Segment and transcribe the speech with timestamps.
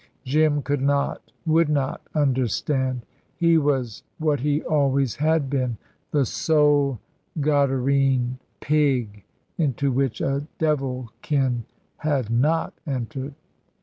[0.23, 3.05] Jim could not, would not understand.
[3.35, 5.77] He was what he always had been
[6.09, 6.99] the sole
[7.39, 9.25] Gadarene pig
[9.59, 11.65] into which a devilkin
[11.97, 13.35] had not entered.